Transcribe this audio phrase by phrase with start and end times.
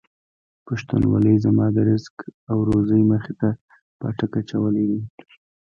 [0.65, 2.15] پښتونولۍ زما د رزق
[2.51, 3.49] او روزۍ مخې ته
[3.99, 5.01] پاټک اچولی دی.